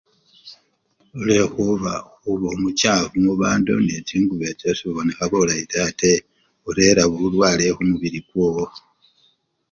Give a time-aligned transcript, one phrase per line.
[1.09, 1.93] Khulwekhuba
[2.31, 6.11] omuchafu mubandu nende chingubo echo sobonekha bulayi taa ate
[6.67, 8.65] orera bulwale khumubili kwowo.